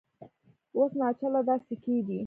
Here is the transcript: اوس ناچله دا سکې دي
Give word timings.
اوس 0.77 0.91
ناچله 0.99 1.41
دا 1.47 1.55
سکې 1.65 1.97
دي 2.07 2.17